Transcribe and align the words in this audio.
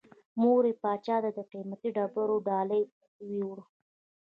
مور 0.39 0.63
یې 0.69 0.73
پاچا 0.81 1.17
ته 1.23 1.29
د 1.37 1.39
قیمتي 1.51 1.89
ډبرو 1.95 2.35
ډالۍ 2.47 2.83
یووړه. 3.33 3.63